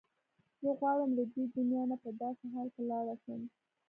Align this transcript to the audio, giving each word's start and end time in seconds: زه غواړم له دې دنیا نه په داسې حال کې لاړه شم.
زه 0.61 0.69
غواړم 0.79 1.09
له 1.17 1.23
دې 1.33 1.43
دنیا 1.57 1.83
نه 1.91 1.97
په 2.03 2.09
داسې 2.21 2.45
حال 2.53 2.67
کې 2.75 2.83
لاړه 2.91 3.15
شم. 3.23 3.41